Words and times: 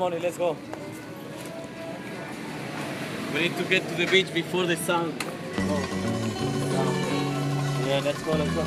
Money, 0.00 0.20
let's 0.20 0.38
go. 0.38 0.56
We 3.34 3.40
need 3.40 3.56
to 3.56 3.64
get 3.64 3.82
to 3.88 3.94
the 3.96 4.06
beach 4.06 4.32
before 4.32 4.64
the 4.64 4.76
sun. 4.76 5.12
Oh. 5.58 5.82
Yeah, 7.84 8.00
let's 8.04 8.22
go, 8.22 8.30
let's 8.30 8.54
go. 8.54 8.62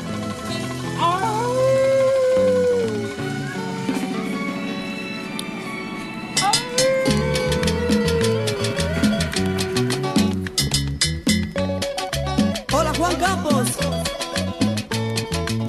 Hola 12.71 12.91
Juan 12.99 13.15
Campos, 13.15 13.69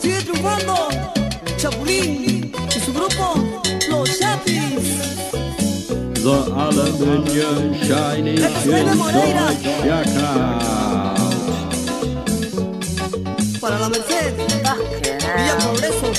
sigue 0.00 0.22
triunfando, 0.24 0.90
Chapulín. 1.56 2.31
sondern 6.22 6.52
alle 6.58 6.92
München 6.92 7.74
scheinig. 7.86 8.40
Para 13.60 13.78
la 13.78 13.88
Merced, 13.88 14.34
Villa 15.36 15.54
Progreso, 15.58 16.12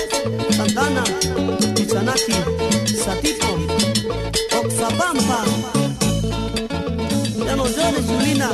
Santana, 0.51 1.03
Pichanaki, 1.75 2.33
Satipo, 3.03 3.57
Oxapampa. 4.57 5.43
Ya 7.45 7.55
no 7.55 7.65
llores, 7.67 8.05
Julina. 8.07 8.49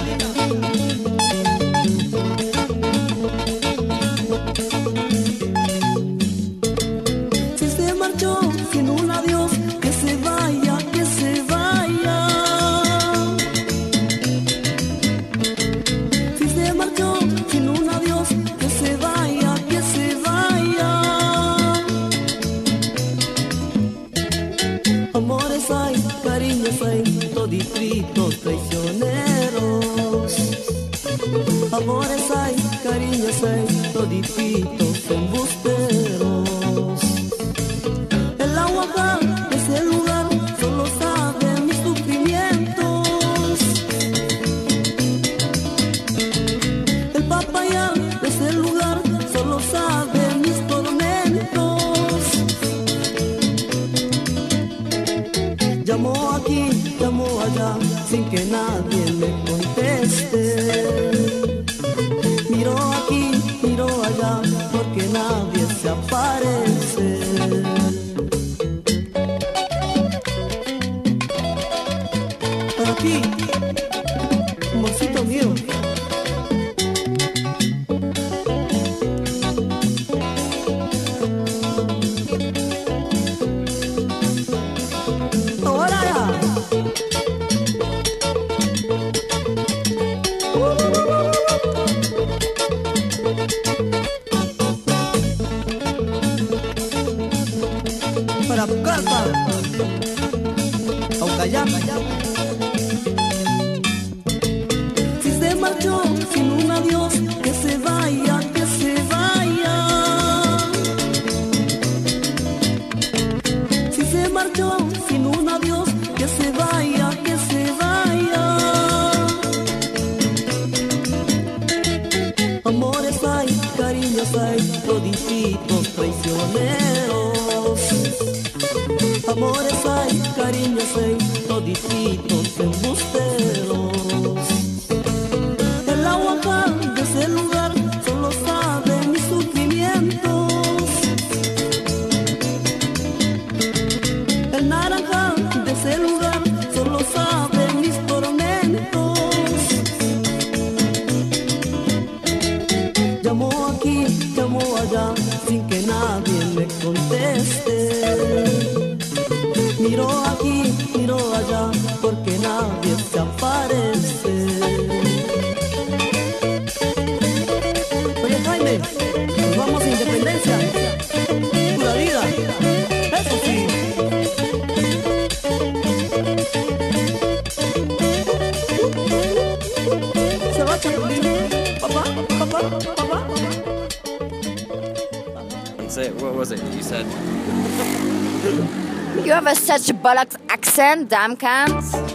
bollocks 190.02 190.38
accent, 190.50 191.10
Darmkant. 191.10 192.09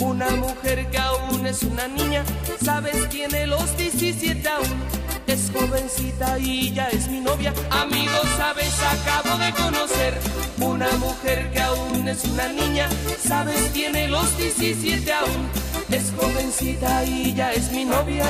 Una 0.00 0.30
mujer 0.30 0.88
que 0.90 0.98
aún 0.98 1.46
es 1.46 1.62
una 1.62 1.86
niña. 1.88 2.24
Sabes, 2.64 3.08
tiene 3.10 3.46
los 3.46 3.76
17 3.76 4.48
aún. 4.48 4.84
Es 5.26 5.50
jovencita 5.52 6.38
y 6.38 6.72
ya 6.72 6.88
es 6.88 7.08
mi 7.08 7.20
novia. 7.20 7.52
Amigos, 7.70 8.26
sabes, 8.36 8.74
acabo 8.82 9.38
de 9.38 9.52
conocer 9.52 10.18
una 10.58 10.90
mujer 10.96 11.50
que 11.52 11.60
aún 11.60 12.08
es 12.08 12.24
una 12.24 12.48
niña. 12.48 12.88
Sabes, 13.22 13.72
tiene 13.72 14.08
los 14.08 14.36
17 14.36 15.12
aún. 15.12 15.48
Es 15.90 16.12
jovencita 16.16 17.04
y 17.04 17.34
ya 17.34 17.52
es 17.52 17.70
mi 17.70 17.84
novia. 17.84 18.26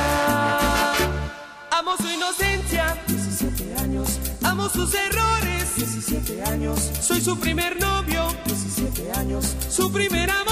Amo 1.71 1.97
su 1.97 2.11
inocencia, 2.11 2.97
17 3.07 3.75
años. 3.83 4.19
Amo 4.43 4.69
sus 4.69 4.93
errores, 4.95 5.77
17 5.77 6.43
años. 6.45 6.91
Soy 7.01 7.21
su 7.21 7.39
primer 7.39 7.81
novio, 7.81 8.29
17 8.45 9.13
años. 9.19 9.57
Su 9.71 9.91
primer 9.91 10.31
amor. 10.31 10.50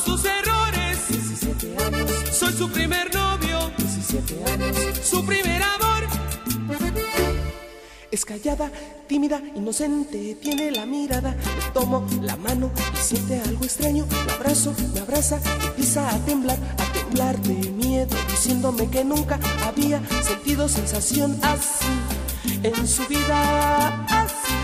Sus 0.00 0.24
errores, 0.24 1.08
17 1.08 1.76
años. 1.84 2.10
Soy 2.32 2.52
su 2.52 2.68
primer 2.70 3.14
novio, 3.14 3.70
17 3.78 4.44
años. 4.52 4.76
Su 5.02 5.24
primer 5.24 5.62
amor. 5.62 5.86
Es 8.10 8.24
callada, 8.24 8.70
tímida, 9.06 9.40
inocente, 9.54 10.36
tiene 10.40 10.70
la 10.70 10.86
mirada. 10.86 11.30
Le 11.34 11.70
tomo 11.72 12.06
la 12.22 12.36
mano 12.36 12.70
y 12.94 12.96
siente 12.96 13.40
algo 13.40 13.64
extraño. 13.64 14.06
La 14.26 14.34
abrazo, 14.34 14.74
me 14.94 15.00
abraza, 15.00 15.38
empieza 15.64 16.08
a 16.14 16.18
temblar, 16.24 16.58
a 16.78 16.92
temblar 16.92 17.38
de 17.42 17.70
miedo, 17.70 18.16
diciéndome 18.30 18.88
que 18.90 19.04
nunca 19.04 19.38
había 19.64 20.00
sentido 20.22 20.68
sensación 20.68 21.38
así 21.42 21.86
en 22.62 22.88
su 22.88 23.06
vida, 23.06 24.06
así 24.06 24.54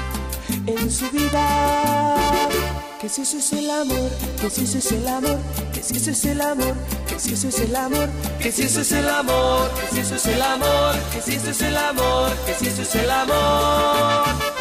en 0.67 0.91
su 0.91 1.11
vida. 1.11 2.62
Que 3.03 3.09
si 3.09 3.23
eso 3.23 3.39
es 3.39 3.53
el 3.53 3.69
amor, 3.69 4.11
que 4.41 4.49
si 4.49 4.63
eso 4.63 4.79
es 4.79 4.93
el 4.93 5.09
amor, 5.09 5.37
que 5.75 5.83
si 5.83 5.97
eso 5.97 6.13
es 6.13 6.25
el 6.25 6.41
amor, 6.41 6.77
que 7.09 7.19
si 7.19 7.33
eso 7.33 7.49
es 7.49 7.59
el 7.59 7.75
amor, 7.75 8.09
que 8.41 8.53
si 8.53 8.63
eso 8.63 8.81
es 8.81 8.93
el 8.93 9.09
amor, 9.09 9.71
que 9.75 9.89
si 9.93 10.01
eso 10.03 10.15
es 10.15 10.27
el 10.27 10.41
amor, 10.41 10.95
que 11.11 11.21
si 11.21 11.35
eso 11.35 11.51
es 11.51 11.63
el 11.63 11.77
amor, 11.77 12.31
que 12.47 12.55
si 12.55 12.67
eso 12.69 12.83
es 12.83 12.95
el 12.95 13.11
amor. 13.11 14.52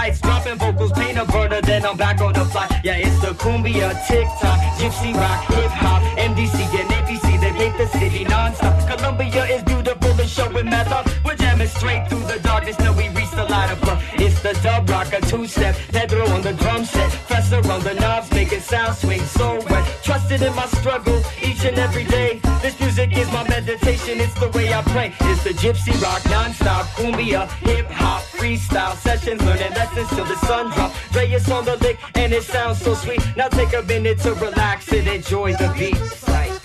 lights, 0.00 0.20
dropping 0.20 0.58
vocals, 0.58 0.92
paint 0.92 1.18
a 1.18 1.24
burner, 1.26 1.60
then 1.60 1.84
I'm 1.84 1.96
back 1.96 2.20
on 2.20 2.32
the 2.32 2.44
fly. 2.52 2.66
Yeah, 2.84 3.06
it's 3.06 3.18
the 3.24 3.32
cumbia, 3.42 3.88
TikTok, 4.08 4.58
gypsy 4.78 5.12
rock, 5.22 5.40
hip 5.54 5.72
hop, 5.82 6.02
MDC 6.28 6.58
and 6.80 6.88
ABC, 6.98 7.26
they 7.42 7.52
make 7.62 7.76
the 7.76 7.88
city 7.98 8.24
non-stop. 8.24 8.76
Columbia 8.90 9.44
is 9.54 9.62
beautiful, 9.62 10.12
the 10.14 10.26
show 10.26 10.48
with 10.54 10.64
meth 10.64 10.92
up. 10.98 11.04
We're 11.24 11.36
jamming 11.36 11.68
straight 11.68 12.08
through 12.08 12.26
the 12.32 12.38
darkness 12.50 12.76
till 12.76 12.94
we 12.94 13.08
reach 13.18 13.32
the 13.40 13.46
light 13.54 13.70
of 13.74 13.82
love. 13.88 14.00
It's 14.14 14.40
the 14.40 14.54
dub 14.62 14.88
rock, 14.88 15.12
a 15.12 15.20
two-step, 15.20 15.74
Pedro 15.92 16.26
on 16.34 16.42
the 16.42 16.54
drum 16.54 16.84
set, 16.84 17.10
Fester 17.28 17.62
on 17.74 17.80
the 17.88 17.94
knobs, 17.94 18.30
making 18.32 18.60
sound 18.60 18.96
swing 18.96 19.24
so 19.38 19.48
wet. 19.68 19.84
Trusted 20.02 20.40
in 20.42 20.54
my 20.54 20.66
struggle, 20.78 21.18
each 21.42 21.62
and 21.64 21.76
it's 24.18 24.32
the 24.40 24.48
way 24.50 24.72
I 24.72 24.80
pray. 24.82 25.12
It's 25.20 25.44
the 25.44 25.50
gypsy 25.50 25.92
rock, 26.02 26.24
non-stop, 26.30 26.86
cumbia, 26.96 27.46
hip-hop, 27.60 28.22
freestyle 28.22 28.96
sessions, 28.96 29.42
learning 29.42 29.72
lessons 29.74 30.08
till 30.08 30.24
the 30.24 30.36
sun 30.46 30.70
drops. 30.72 30.96
Dre 31.12 31.30
is 31.30 31.50
on 31.50 31.66
the 31.66 31.76
lick, 31.76 31.98
and 32.14 32.32
it 32.32 32.42
sounds 32.42 32.80
so 32.80 32.94
sweet. 32.94 33.20
Now 33.36 33.48
take 33.48 33.74
a 33.74 33.82
minute 33.82 34.18
to 34.20 34.32
relax 34.34 34.90
and 34.92 35.06
enjoy 35.06 35.52
the 35.52 35.68
beat. 35.78 36.00
Right. 36.28 36.59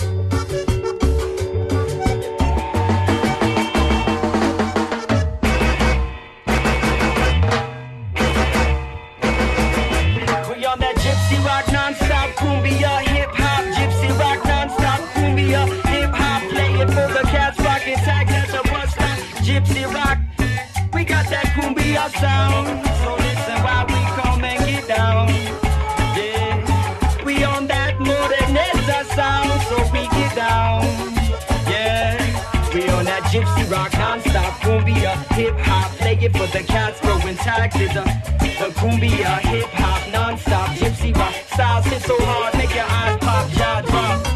gypsy 33.36 33.70
rock 33.70 33.92
non-stop. 33.94 34.54
Cumbia 34.62 35.14
hip-hop 35.34 35.92
play 35.98 36.18
it 36.22 36.32
for 36.32 36.48
the 36.48 36.64
cats. 36.64 37.00
Growing 37.02 37.36
tired. 37.36 37.74
uh, 37.74 38.04
the 38.40 38.70
cumbia 38.80 39.40
hip-hop 39.40 40.12
non-stop. 40.12 40.70
Gypsy 40.78 41.16
rock 41.16 41.34
style 41.54 41.84
so 41.84 42.16
hard 42.20 42.54
make 42.58 42.74
your 42.74 42.86
eyes 42.86 43.18
pop 43.20 43.50
jaw 43.52 43.82
drop. 43.82 44.35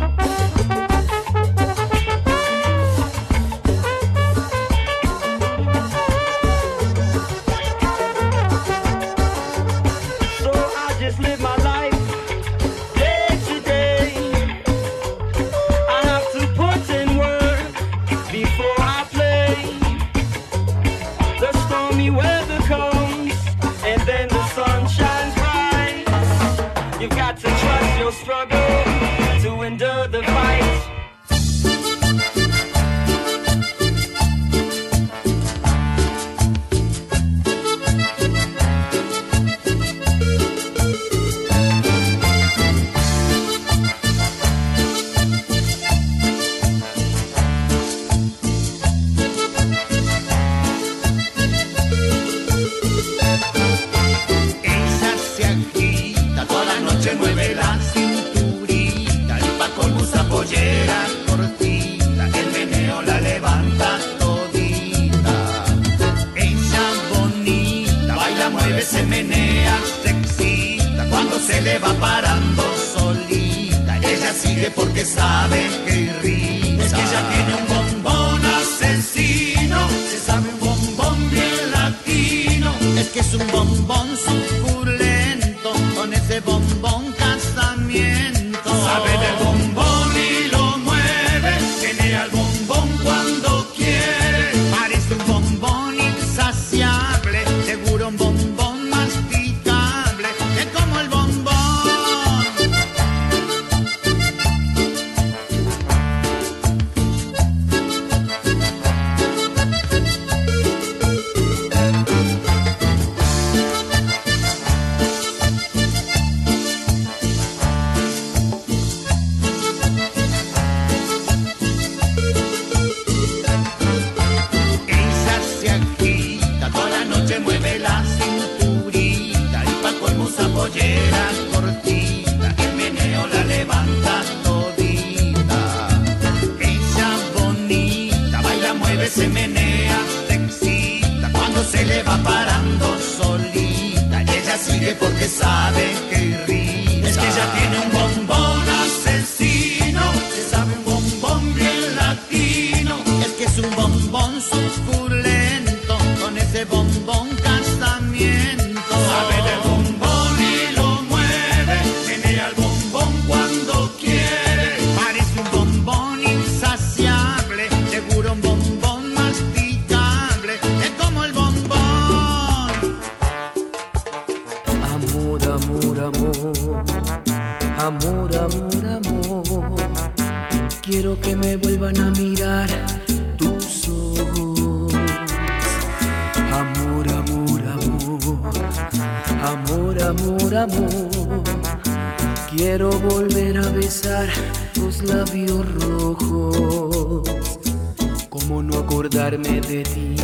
acordarme 199.10 199.62
de 199.62 199.84
ti. 199.84 200.16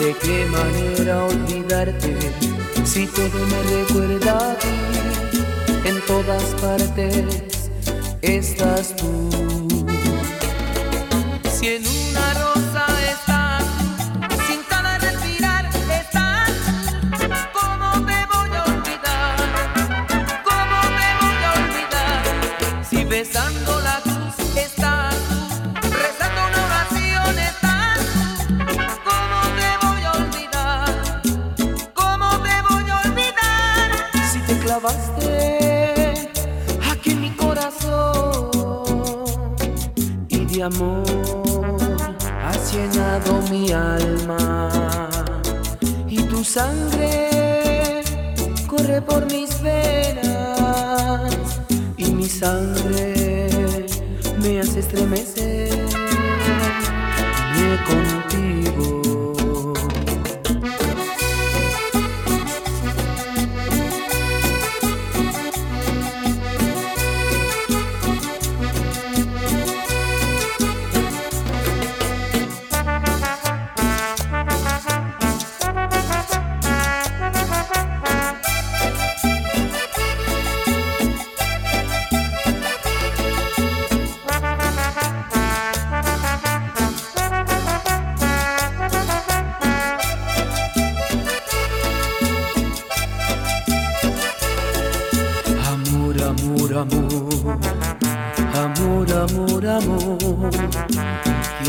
¿De 0.00 0.14
qué 0.22 0.46
manera 0.46 1.24
olvidarte 1.24 2.16
si 2.84 3.06
todo 3.06 3.46
me 3.46 3.62
recuerda 3.76 4.52
a 4.52 4.58
ti? 4.58 4.68
En 5.84 6.00
todas 6.06 6.42
partes 6.60 7.42
estás 8.22 8.96
tú. 8.96 9.49
Amor 40.74 41.04
has 42.42 42.72
llenado 42.72 43.40
mi 43.50 43.70
alma 43.72 45.08
y 46.08 46.22
tu 46.22 46.44
sangre 46.44 48.02
corre 48.66 49.00
por 49.02 49.26
mis 49.26 49.60
venas 49.62 51.30
y 51.96 52.04
mi 52.12 52.28
sangre 52.28 53.86
me 54.42 54.60
hace 54.60 54.80
estremecer. 54.80 55.50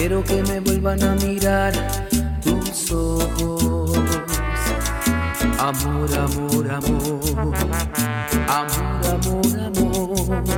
Quiero 0.01 0.23
que 0.23 0.41
me 0.41 0.59
vuelvan 0.59 1.03
a 1.03 1.13
mirar 1.13 1.73
tus 2.41 2.91
ojos. 2.91 3.95
Amor, 5.59 6.09
amor, 6.17 6.71
amor, 6.71 7.21
amor, 8.47 9.05
amor, 9.05 9.59
amor. 9.59 10.55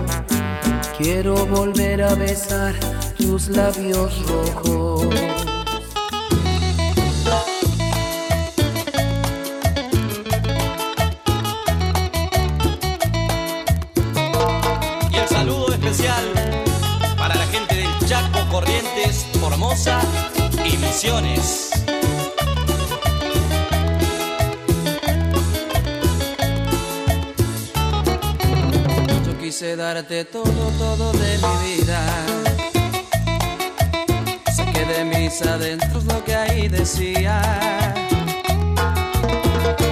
Quiero 0.98 1.46
volver 1.48 2.04
a 2.04 2.16
besar 2.16 2.74
tus 3.18 3.50
labios 3.50 4.14
rojos. 4.30 5.53
Darte 29.94 30.26
todo, 30.26 30.72
todo 30.80 31.12
de 31.12 31.38
mi 31.38 31.76
vida. 31.76 32.00
Saqué 34.56 34.86
de 34.86 35.06
mis 35.06 35.40
adentros 35.44 36.04
lo 36.06 36.24
que 36.24 36.36
ahí 36.36 36.68
decía. 36.68 37.40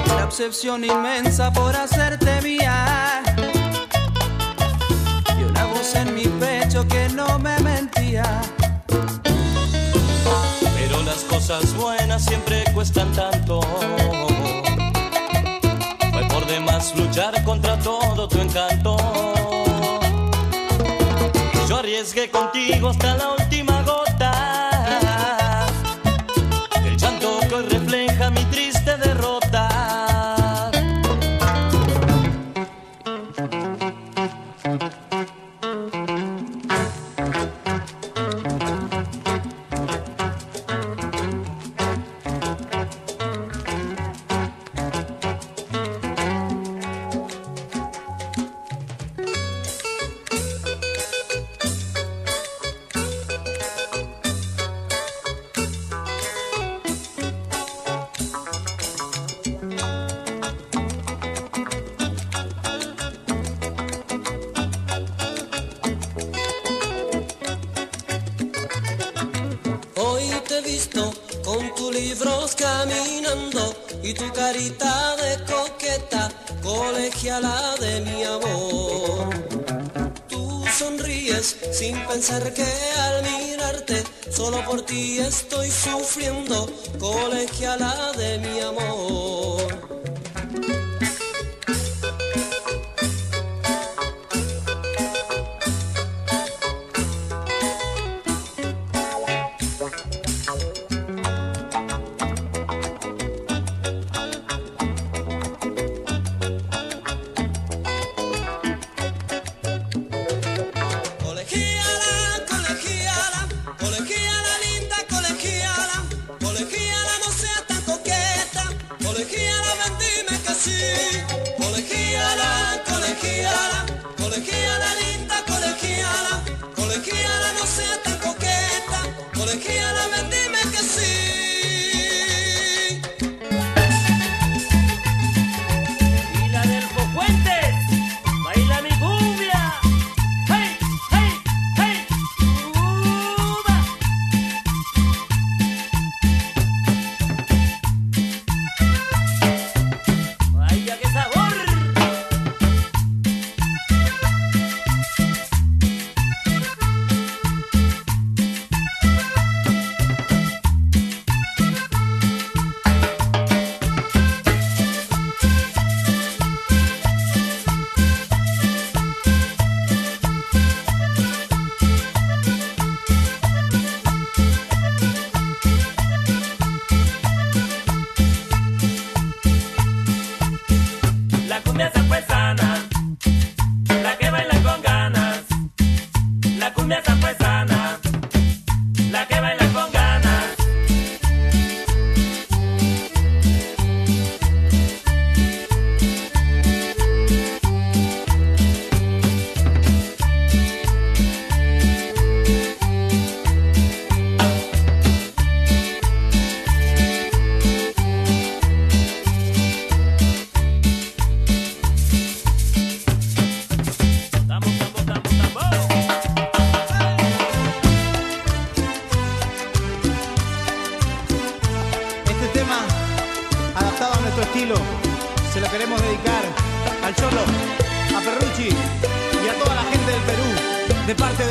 La 0.07 0.25
obsesión 0.25 0.83
inmensa 0.83 1.53
por 1.53 1.75
hacerte 1.75 2.41
mía. 2.41 3.21
Y 5.39 5.43
una 5.43 5.65
voz 5.65 5.93
en 5.93 6.15
mi 6.15 6.25
pecho 6.25 6.87
que 6.87 7.09
no 7.09 7.37
me 7.37 7.59
mentía. 7.59 8.41
Pero 10.77 11.03
las 11.03 11.23
cosas 11.29 11.75
buenas 11.75 12.25
siempre 12.25 12.63
cuestan 12.73 13.11
tanto. 13.11 13.61
Fue 16.11 16.23
por 16.29 16.45
demás 16.47 16.93
luchar 16.95 17.43
contra 17.43 17.77
todo 17.77 18.27
tu 18.27 18.39
encanto. 18.39 19.40
Arriesgué 21.81 22.29
contigo 22.29 22.89
hasta 22.89 23.17
la 23.17 23.29
última 23.29 23.50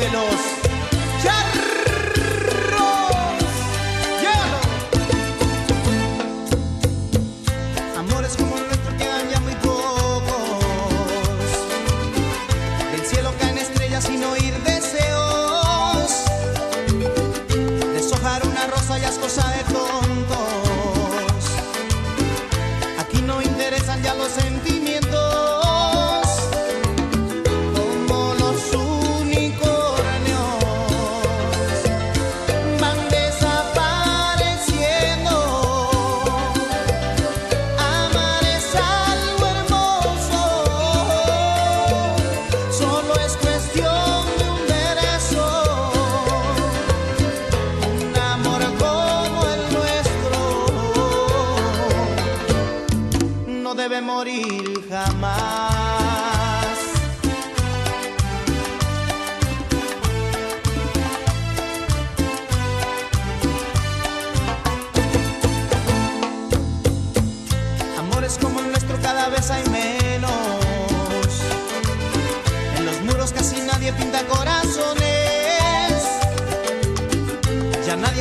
de 0.01 0.09
los 0.09 0.60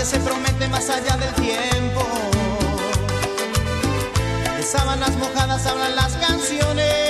nadie 0.01 0.05
se 0.05 0.21
promete 0.21 0.69
más 0.69 0.89
allá 0.89 1.17
del 1.17 1.35
tiempo. 1.35 2.07
De 4.57 4.63
sábanas 4.63 5.15
mojadas 5.17 5.67
hablan 5.67 5.95
las 5.95 6.17
canciones. 6.17 7.10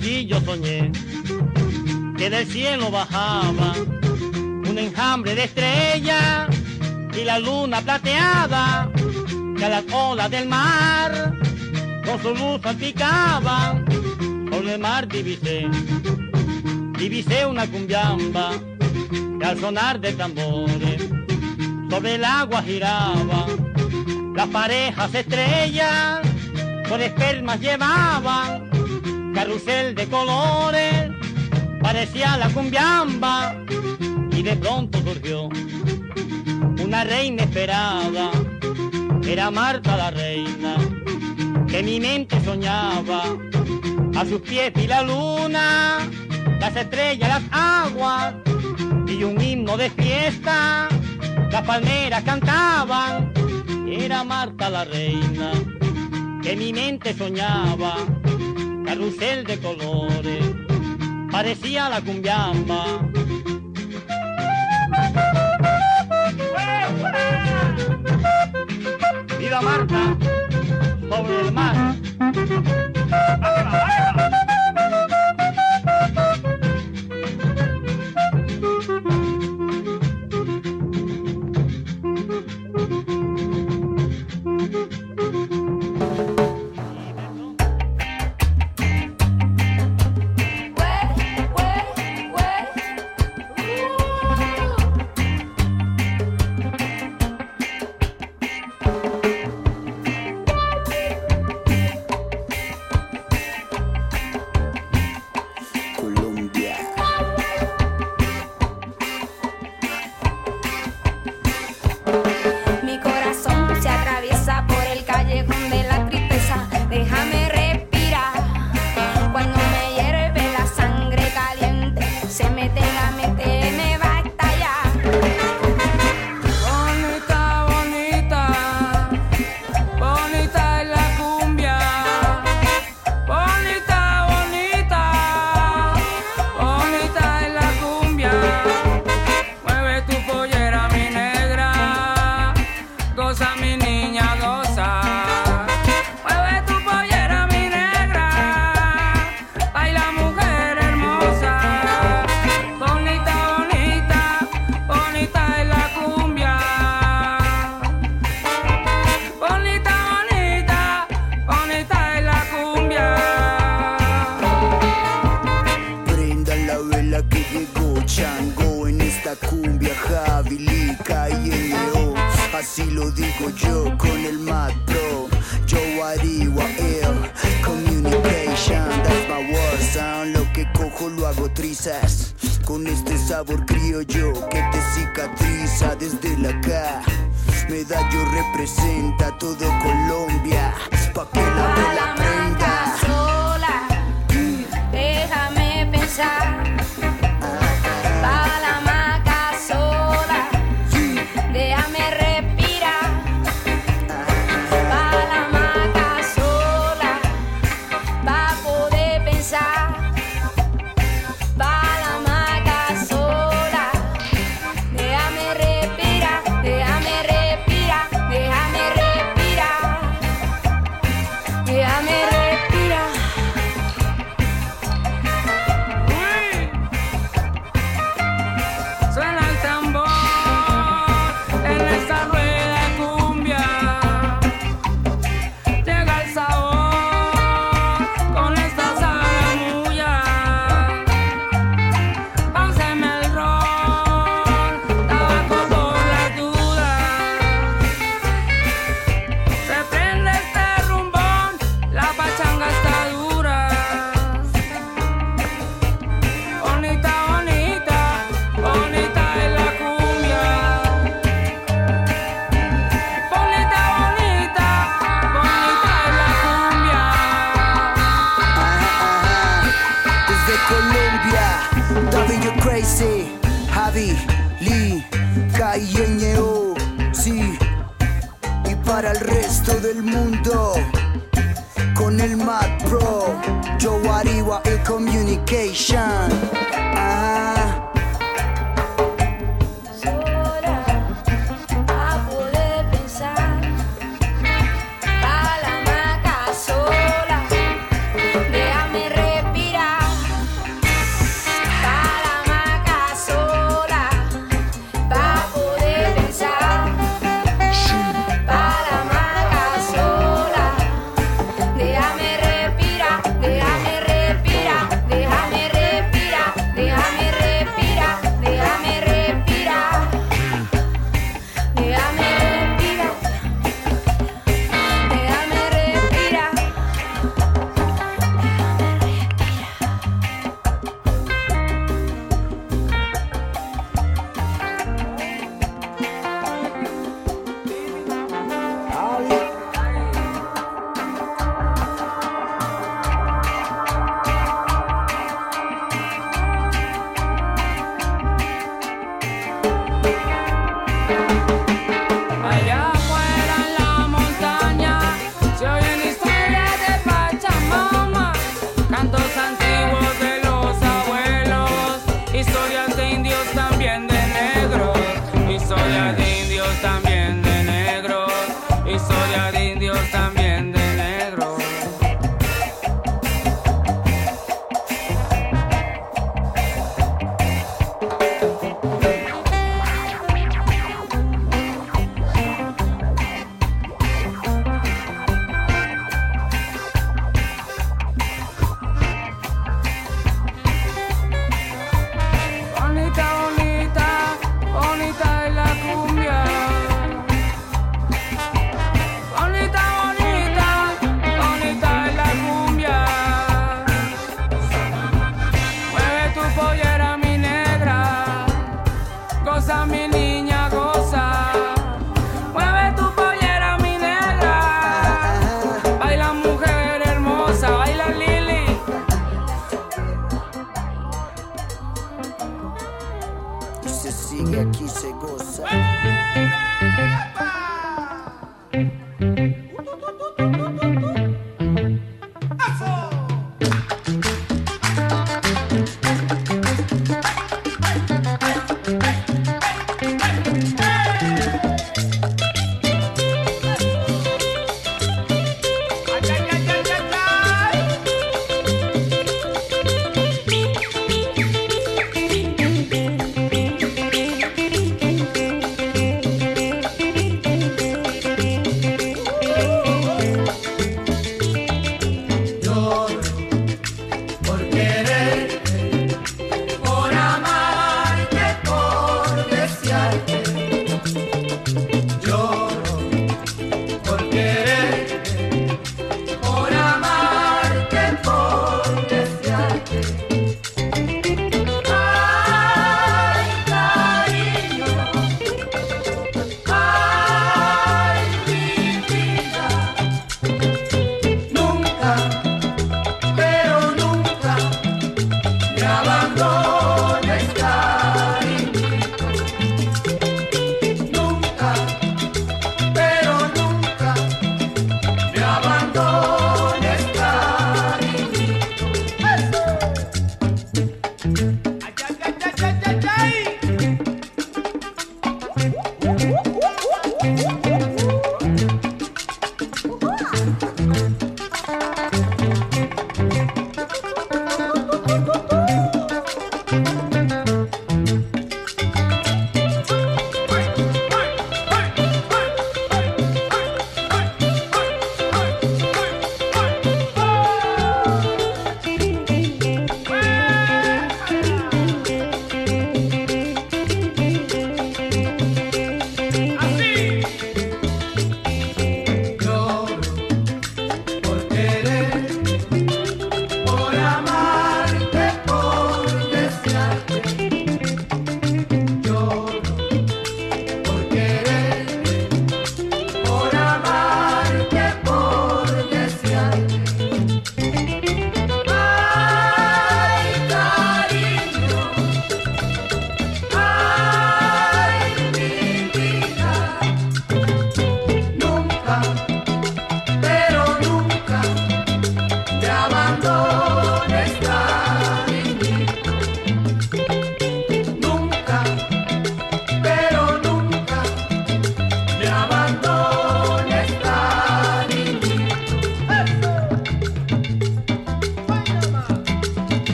allí 0.00 0.26
yo 0.26 0.40
soñé 0.40 0.90
que 2.16 2.30
del 2.30 2.46
cielo 2.46 2.90
bajaba 2.90 3.74
un 4.34 4.78
enjambre 4.78 5.34
de 5.34 5.44
estrellas 5.44 6.48
y 7.20 7.24
la 7.24 7.38
luna 7.38 7.82
plateada 7.82 8.90
que 9.56 9.64
a 9.64 9.68
las 9.68 9.84
olas 9.92 10.30
del 10.30 10.48
mar 10.48 11.34
con 12.04 12.22
su 12.22 12.34
luz 12.34 12.60
salpicaba. 12.62 13.78
Sobre 14.50 14.74
el 14.74 14.80
mar 14.80 15.06
divisé, 15.06 15.68
divisé 16.98 17.46
una 17.46 17.66
cumbiamba 17.66 18.52
que 19.38 19.46
al 19.46 19.58
sonar 19.60 20.00
de 20.00 20.12
tambores 20.12 21.02
sobre 21.90 22.14
el 22.14 22.24
agua 22.24 22.62
giraba. 22.62 23.46
Las 24.34 24.48
parejas 24.48 25.14
estrellas 25.14 26.20
con 26.88 27.02
espermas 27.02 27.60
llevaban 27.60 28.69
carrusel 29.34 29.94
de 29.94 30.06
colores, 30.06 31.10
parecía 31.82 32.36
la 32.36 32.48
cumbiamba 32.50 33.56
y 34.32 34.42
de 34.42 34.56
pronto 34.56 35.00
surgió 35.02 35.48
una 36.82 37.04
reina 37.04 37.44
esperada, 37.44 38.30
era 39.26 39.50
Marta 39.50 39.96
la 39.96 40.10
reina, 40.10 40.76
que 41.68 41.82
mi 41.82 42.00
mente 42.00 42.40
soñaba, 42.44 43.22
a 44.16 44.24
sus 44.24 44.40
pies 44.40 44.72
y 44.76 44.86
la 44.86 45.02
luna, 45.02 45.98
las 46.58 46.76
estrellas, 46.76 47.28
las 47.28 47.42
aguas 47.52 48.34
y 49.06 49.22
un 49.22 49.40
himno 49.40 49.76
de 49.76 49.90
fiesta, 49.90 50.88
las 51.50 51.62
palmeras 51.62 52.22
cantaban, 52.24 53.32
era 53.88 54.24
Marta 54.24 54.70
la 54.70 54.84
reina, 54.84 55.52
que 56.42 56.56
mi 56.56 56.72
mente 56.72 57.14
soñaba 57.14 58.19
carrusel 58.90 59.44
de 59.44 59.56
colores, 59.60 60.44
parecía 61.30 61.88
la 61.88 62.00
cumbiamba. 62.00 63.08
¡Viva 69.38 69.60
Marta! 69.62 70.16
Sobre 71.08 71.40
el 71.40 71.52
mar. 71.52 71.94